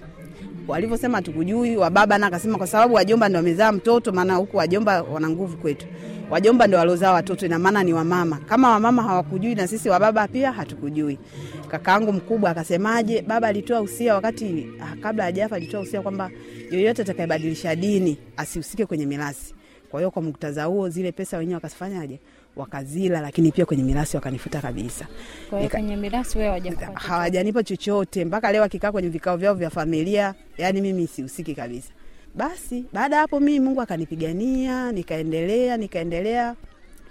walivyosema 0.68 1.22
tukujui 1.22 1.78
wababa 1.78 2.18
na 2.18 2.28
akasema 2.28 2.58
kwa 2.58 2.68
sababu 2.68 2.94
wajomba 2.94 3.30
ndo 3.30 3.38
wamezaa 3.38 3.72
mtoto 3.72 4.12
maana 4.12 4.36
huku 4.36 4.58
wajomba 4.58 5.02
wana 5.04 5.30
nguvu 5.30 5.58
kwetu. 5.58 5.86
Wajomba 6.30 6.68
ndo 6.68 6.78
walozaa 6.78 7.12
watoto 7.14 7.46
ina 7.46 7.60
maana 7.60 7.84
ni 7.84 7.94
wamama. 7.94 8.38
Kama 8.38 8.70
wamama 8.70 9.04
hawakujui 9.04 9.56
na 9.56 9.68
sisi 9.68 9.90
wababa 9.90 10.28
pia 10.28 10.52
hatukujui. 10.52 11.20
Kakaangu 11.68 12.14
mkubwa 12.14 12.50
akasemaje 12.50 13.22
baba 13.22 13.48
alitoa 13.48 13.82
usia 13.82 14.14
wakati 14.16 14.68
ah, 14.82 14.96
kabla 15.02 15.24
hajafa 15.24 15.56
alitoa 15.56 15.82
usia 15.82 16.02
kwamba 16.02 16.30
yoyote 16.72 17.02
atakayebadilisha 17.02 17.76
dini 17.76 18.18
asihusike 18.38 18.86
kwenye 18.86 19.06
mirasi 19.06 19.54
kwa 19.92 20.00
hiyo 20.00 20.12
kwa 20.12 20.22
muktadha 20.22 20.64
huo 20.66 20.90
zile 20.90 21.12
pesa 21.12 21.38
wenyewe 21.38 21.56
wakazifanyaje, 21.56 22.20
wakazila 22.56 23.22
lakini 23.22 23.52
pia 23.52 23.66
kwenye 23.66 23.84
mirasi 23.84 24.16
wakanifuta 24.18 24.62
kabisa. 24.62 25.08
Kwa 25.50 25.60
hiyo 25.60 25.70
kwenye 25.72 25.96
mirasi 25.96 26.38
wewe 26.38 26.48
hawajakupa 26.50 27.00
hawajanipa 27.00 27.64
chochote. 27.64 28.26
Mpaka 28.26 28.52
leo 28.52 28.64
akikaa 28.64 28.92
kwenye 28.92 29.10
vikao 29.10 29.38
vyao 29.38 29.54
vya 29.54 29.70
familia 29.70 30.34
yani 30.58 30.82
mimi 30.82 31.08
sihusiki 31.08 31.56
kabisa. 31.56 31.90
Basi 32.36 32.86
baada 32.94 33.16
ya 33.16 33.22
hapo 33.22 33.40
mimi 33.40 33.60
mungu 33.60 33.82
akanipigania 33.82 34.92
nikaendelea 34.92 35.78
nikaendelea 35.78 36.56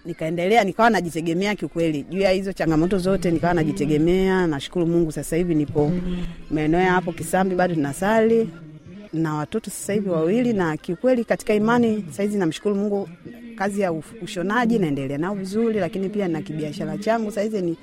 nikaendelea 0.05 0.65
nikawa 0.65 0.91
najitegemea 0.91 1.55
kiukweli. 1.55 2.03
Juu 2.03 2.19
ya 2.21 2.31
hizo 2.31 2.53
changamoto 2.53 2.99
zote 2.99 3.31
nikawa 3.31 3.55
najitegemea. 3.55 4.47
Nashukuru 4.47 4.87
mungu 4.87 5.12
sasa 5.12 5.37
hivi 5.37 5.55
nipo 5.55 5.93
maeneo 6.51 6.81
ya 6.81 6.93
hapo 6.93 7.12
kisambi 7.12 7.55
bado 7.55 7.75
tunasali 7.75 8.49
na 9.12 9.35
watoto 9.35 9.71
sasa 9.71 9.92
hivi 9.92 10.09
wawili 10.11 10.53
na 10.53 10.77
kiukweli 10.77 11.25
katika 11.25 11.55
imani 11.55 12.05
sahizi 12.11 12.38
namshukuru 12.38 12.75
mungu 12.75 13.09
kazi 13.57 13.81
ya 13.81 13.92
ushonaji 14.23 14.79
naendelea 14.79 15.19
nao 15.19 15.35
vizuri 15.35 15.81
lakini 15.81 16.09
pia 16.09 16.29
na 16.29 16.42
kibiashara 16.42 16.99
changu 16.99 17.31
sahizi 17.31 17.62
ni 17.62 17.77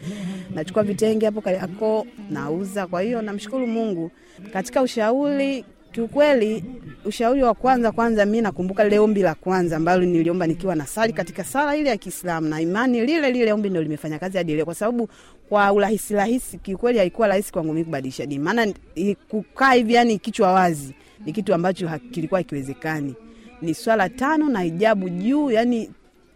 nachukua 0.56 0.84
vitenge 0.84 1.26
hapo 1.26 1.42
kariako 1.42 2.08
nauza. 2.30 2.88
Kwa 2.88 3.02
hiyo 3.02 3.22
namshukuru 3.22 3.68
mungu. 3.68 4.12
Katika 4.54 4.82
ushauri 4.82 5.66
kiukweli 5.92 6.64
ushauri 7.06 7.44
wa 7.44 7.54
kwanza 7.54 7.92
kwanza 7.92 8.26
mi 8.26 8.42
nakumbuka 8.42 8.84
lile 8.84 9.00
ombi 9.00 9.22
la 9.22 9.36
kwanza 9.36 9.76
ambalo 9.78 10.06
niliomba 10.06 10.48
nikiwa 10.48 10.76
na 10.76 10.86
sali 10.86 11.14
katika 11.14 11.44
sala 11.44 11.76
ile 11.76 11.90
ya 11.90 11.98
kiislamu 11.98 12.48
na 12.48 12.62
imani 12.62 13.06
lile 13.06 13.32
lile 13.32 13.54
ombi 13.54 13.70
ndo 13.70 13.82
limefanya 13.82 14.20
kazi 14.20 14.38
hadi 14.38 14.56
leo 14.56 14.66
kwa 14.66 14.76
sababu 14.76 15.10
kwa 15.50 15.74
urahisi 15.74 16.14
rahisi 16.14 16.58
kiukweli 16.58 16.98
haikuwa 17.00 17.28
rahisi 17.28 17.52
kwangu 17.52 17.74
mi 17.74 17.84
kubadilisha 17.84 18.26
dini. 18.26 18.44
Maana 18.44 18.74
kukaa 19.30 19.74
hivi 19.74 19.94
yani 19.94 20.20
kichwa 20.20 20.52
wazi 20.54 20.94
ni 21.26 21.34
kitu 21.34 21.54
ambacho 21.54 21.90
kilikuwa 22.12 22.42
ikiwezekani 22.42 23.16
ni 23.62 23.74
swala 23.74 24.10
tano 24.10 24.50
na 24.50 24.60
hijabu 24.62 25.10
juu 25.10 25.52
yani 25.52 25.90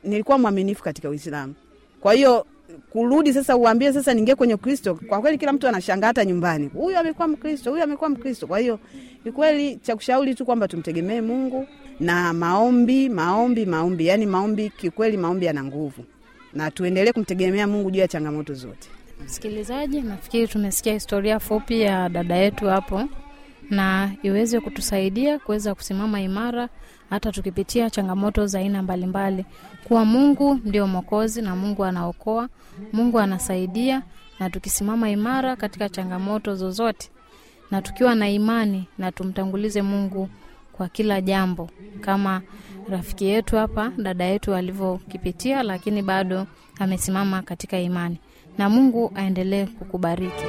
nilikuwa 0.04 0.38
mwaminifu 0.38 0.84
katika 0.84 1.10
uislamu. 1.10 1.54
Kwa 2.02 2.13
hiyo 2.13 2.45
kurudi 2.89 3.34
sasa 3.34 3.58
uambie 3.58 3.93
sasa 3.93 4.13
ningie 4.13 4.36
kwenye 4.36 4.54
ukristo 4.54 4.95
kwa 4.95 5.21
kweli 5.21 5.38
kila 5.38 5.54
mtu 5.54 5.67
anashangaa 5.67 6.08
hata 6.08 6.26
nyumbani. 6.26 6.67
Huyu 6.73 6.97
amekuwa 7.00 7.28
mkristo 7.28 7.71
huyu 7.71 7.84
amekuwa 7.84 8.10
mkristo. 8.10 8.47
Kwa 8.47 8.60
hiyo 8.60 8.80
ni 9.26 9.32
kweli 9.32 9.76
cha 9.76 9.95
kushauri 9.95 10.36
tu 10.36 10.45
kwamba 10.45 10.67
tumtegemee 10.67 11.21
mungu 11.21 11.67
na 12.00 12.34
maombi 12.34 13.10
maombi 13.10 13.65
maombi. 13.65 14.08
Yani 14.08 14.26
maombi 14.26 14.69
Kikweli 14.69 15.17
maombi 15.17 15.45
yana 15.45 15.63
nguvu. 15.63 16.04
Na 16.54 16.71
tuendelee 16.71 17.12
kumtegemea 17.12 17.67
mungu 17.67 17.91
juu 17.91 18.00
ya 18.00 18.08
changamoto 18.08 18.54
zote. 18.54 18.89
Msikilizaji 19.26 20.02
nafikiri 20.02 20.47
tumesikia 20.47 20.93
historia 20.93 21.39
fupi 21.39 21.82
ya 21.82 22.10
dada 22.10 22.36
yetu 22.36 22.65
hapo 22.65 23.04
na 23.69 24.12
iweze 24.23 24.60
kutusaidia 24.60 25.39
kuweza 25.39 25.75
kusimama 25.75 26.21
imara 26.21 26.69
hata 27.10 27.32
tukipitia 27.32 27.89
changamoto 27.89 28.47
za 28.47 28.60
aina 28.60 28.84
mbalimbali. 28.84 29.45
Kuwa 29.84 30.06
mungu 30.06 30.60
ndio 30.65 30.88
mwokozi 30.88 31.41
na 31.41 31.56
mungu 31.56 31.86
anaokoa 31.86 32.49
mungu 32.93 33.19
anasaidia 33.19 34.01
na 34.39 34.49
tukisimama 34.49 35.10
imara 35.10 35.56
katika 35.56 35.89
changamoto 35.89 36.56
zozote 36.56 37.10
na 37.71 37.82
tukiwa 37.82 38.15
na 38.15 38.30
imani 38.30 38.88
na 38.97 39.12
tumtangulize 39.12 39.82
mungu 39.82 40.30
kwa 40.73 40.89
kila 40.89 41.21
jambo 41.21 41.69
kama 42.01 42.41
rafiki 42.89 43.25
yetu 43.25 43.56
hapa 43.56 43.91
dada 43.97 44.25
yetu 44.25 44.56
alivyokipitia 44.56 45.63
lakini 45.63 46.01
bado 46.01 46.47
amesimama 46.80 47.41
katika 47.41 47.80
imani. 47.80 48.17
Na 48.58 48.69
mungu 48.69 49.12
aendelee 49.15 49.65
kukubariki 49.65 50.43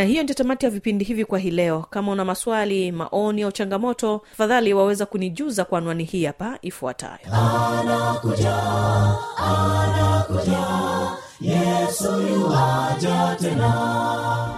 na 0.00 0.06
hiyo 0.06 0.22
ndio 0.22 0.34
tamati 0.34 0.64
ya 0.64 0.70
vipindi 0.70 1.04
hivi 1.04 1.24
kwa 1.24 1.38
hii 1.38 1.50
leo. 1.50 1.86
Kama 1.90 2.12
una 2.12 2.24
maswali 2.24 2.92
maoni 2.92 3.42
au 3.42 3.52
changamoto 3.52 4.22
tafadhali 4.30 4.74
waweza 4.74 5.06
kunijuza 5.06 5.64
kwa 5.64 5.78
anwani 5.78 6.04
hii 6.04 6.24
hapa 6.24 6.58
ifuatayo. 6.62 7.18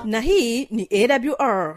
Na 0.04 0.20
hii 0.20 0.66
ni 0.70 0.88
awr 0.92 1.76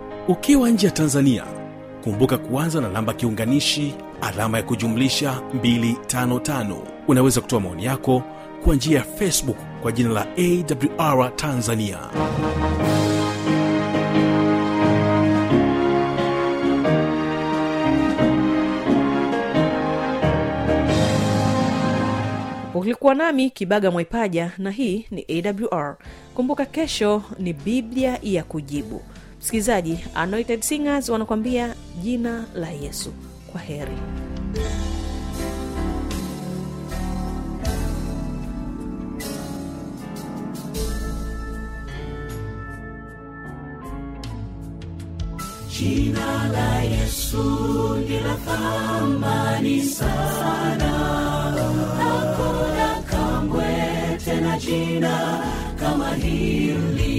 ukiwa 0.27 0.69
nje 0.69 0.85
ya 0.87 0.91
tanzania 0.93 1.43
kumbuka 2.03 2.37
kuanza 2.37 2.81
na 2.81 2.89
namba 2.89 3.13
kiunganishi 3.13 3.95
alama 4.21 4.57
ya 4.57 4.63
kujumlisha 4.63 5.41
255 5.63 6.75
unaweza 7.07 7.41
kutoa 7.41 7.59
maoni 7.59 7.85
yako 7.85 8.23
kwa 8.63 8.75
njia 8.75 8.97
ya 8.97 9.03
facebook 9.03 9.57
kwa 9.81 9.91
jina 9.91 10.09
la 10.09 10.27
awr 10.37 11.35
tanzania. 11.35 11.99
Ulikuwa 22.73 23.15
nami 23.15 23.49
kibaga 23.49 23.91
mwaipaja 23.91 24.51
na 24.57 24.71
hii 24.71 25.05
ni 25.11 25.25
awr 25.71 25.95
kumbuka 26.33 26.65
kesho 26.65 27.23
ni 27.39 27.53
biblia 27.53 28.19
ya 28.23 28.43
kujibu 28.43 29.01
msikilizaji 29.41 29.99
anointed 30.15 30.61
singers 30.61 31.09
wanakuambia 31.09 31.75
jina 32.03 32.45
la 32.55 32.69
yesu. 32.69 33.13
Kwa 33.51 33.61
heri. 33.61 33.97
Jina 45.69 46.47
la 46.53 46.71
Yesu 46.93 47.43
ni 48.07 48.17
la 48.25 48.35
thamani 48.45 49.77
sana, 49.97 50.91
hakuna 52.01 52.89
kamwe 53.11 53.71
tena 54.25 54.53
jina 54.59 55.15
kama 55.79 56.09
hili. 56.15 57.10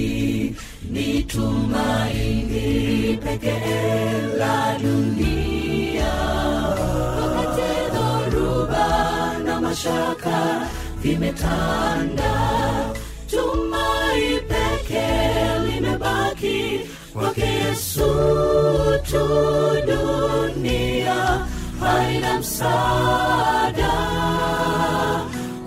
Ni 0.93 1.23
tumaini 1.23 3.17
pekee 3.23 4.37
la 4.37 4.77
dunia, 4.81 6.13
wakati 7.19 7.71
dhoruba 7.93 8.87
na 9.45 9.61
mashaka 9.61 10.67
vimetanda, 11.01 12.33
tumai 13.31 14.39
pekee 14.49 15.59
limebaki 15.65 16.79
kwake 17.13 17.41
Yesu 17.41 18.13
tu. 19.11 19.23
Dunia 19.87 21.45
haina 21.79 22.39
msaada, 22.39 23.93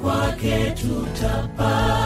kwake 0.02 0.70
tutapata 0.70 2.05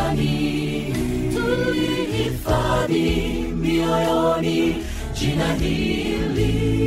tulihifadhi 2.91 3.53
mioyoni 3.53 4.83
jina 5.13 5.53
hili. 5.53 6.81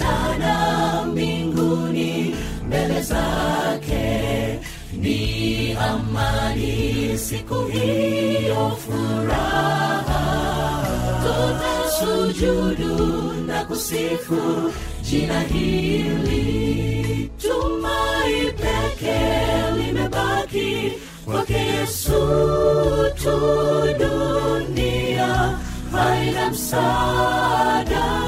Tutakutana 0.00 1.04
mbinguni 1.12 2.34
mbele 2.66 3.02
zake 3.02 4.58
ni 4.92 5.72
amani 5.74 7.18
siku 7.18 7.54
hiyo 7.64 8.78
furaha. 8.86 10.20
Tutasujudu 11.22 13.32
na 13.46 13.64
kusifu 13.64 14.72
jina 15.02 15.40
hili. 15.40 17.30
Tumai 17.38 18.52
peke 18.52 19.18
limebaki 19.76 20.92
kwake 21.24 21.54
yesu 21.54 22.12
tu. 23.22 23.40
Dunia 23.98 25.58
haina 25.92 26.50
msaada 26.50 28.19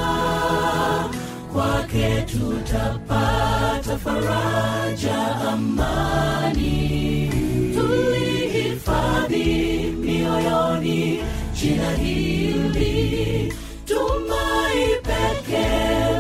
kwake 1.53 2.23
tutapata 2.23 3.99
faraja 3.99 5.37
amani. 5.53 7.31
Tulihifadhi 7.75 9.45
mioyoni 10.01 11.21
jina 11.55 11.91
hili. 11.91 13.53
Tumai 13.85 14.87
peke 15.03 15.67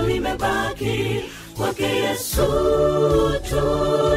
limebaki 0.06 1.20
kwake 1.56 1.84
yesu 1.84 2.46
tu 3.50 3.62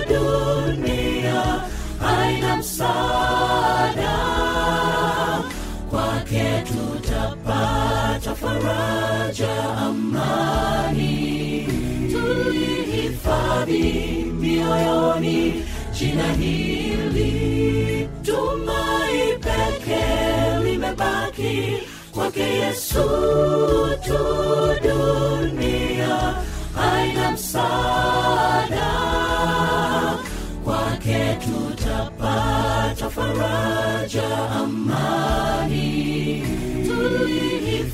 dunia 0.10 1.62
haina 2.00 2.58
msaada 2.58 3.25
faraja 8.62 9.54
amani 9.88 11.68
tulihifadhi 12.12 13.84
mioyoni 14.40 15.64
jina 15.94 16.34
hili. 16.34 18.10
Tumai 18.24 19.38
pekee 19.40 20.60
limebaki 20.64 21.78
kwake 22.12 22.44
yesu 22.44 23.04
tu 24.06 24.18
dunia. 24.84 26.36
Haina 26.76 27.32
msaada 27.32 28.92
kwake 30.64 31.38
tutapata 31.44 33.10
faraja 33.10 34.50
amani 34.50 35.45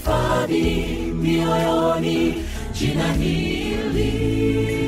tulihifadhi 0.05 1.13
mioyoni 1.13 2.43
jina 2.73 3.13
hili 3.13 4.80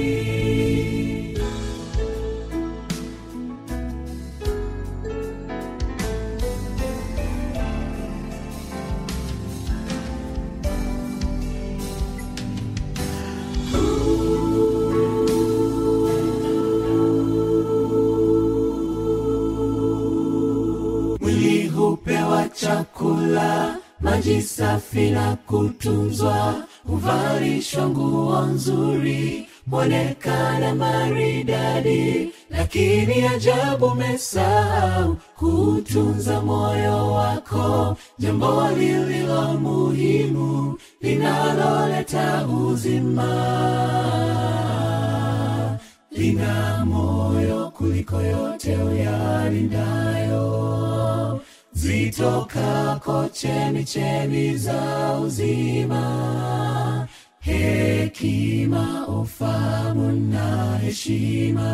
maji 24.24 24.42
safi 24.42 25.10
na 25.12 25.36
kutunzwa 25.36 26.56
huvalishwa 26.88 27.90
nguo 27.90 28.42
nzuri 28.42 29.48
mwonekana 29.68 30.76
maridadi. 30.76 32.32
Lakini 32.50 33.28
ajabu 33.28 33.86
umesahau 33.86 35.18
kutunza 35.36 36.42
moyo 36.42 37.12
wako. 37.12 37.98
Jambo 38.20 38.68
lililo 38.78 39.54
muhimu 39.54 40.78
linaloleta 41.02 42.48
uzima. 42.48 43.30
Lina 46.12 46.86
moyo 46.86 47.72
kuliko 47.78 48.22
yote 48.22 48.76
uyalindayo 48.78 50.54
zitokako 51.74 53.30
chemichemi 53.34 54.58
za 54.58 55.14
uzima 55.26 57.08
hekima 57.40 59.08
ufamu 59.08 60.12
na 60.12 60.78
heshima. 60.78 61.70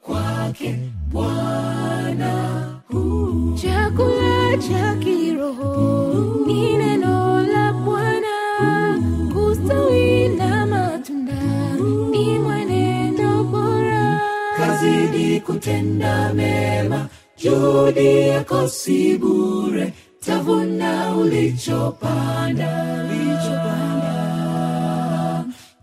Kwake 0.00 0.78
bwana 1.12 2.64
huu 2.88 3.58
cha 4.68 4.94
kiroho 5.00 5.45
yako 18.46 18.68
si 18.68 19.18
bure 19.18 19.92
tavuna 20.20 21.16
ulichopanda. 21.16 22.70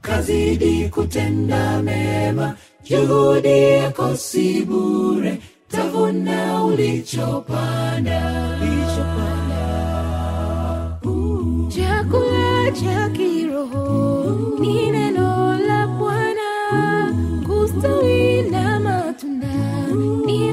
Kazidi 0.02 0.90
kutenda 0.90 1.82
mema 1.84 2.56
juhudi 2.84 3.60
yako 3.72 4.16
si 4.16 4.62
bure 4.66 5.40
tavuna 5.68 6.64
ulichopanda. 6.64 8.22
Chakula 11.70 12.72
cha 12.72 13.10
kiroho 13.10 14.58
ni 14.60 14.92
neno 14.92 15.58
la 15.68 15.88
bwana 15.88 16.50
kustawi 17.46 18.42
na 18.52 18.80
matunda 18.80 19.88
ni 20.26 20.53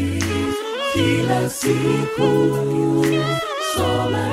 kila 0.93 1.49
siku. 1.49 2.31
Soma 3.75 4.25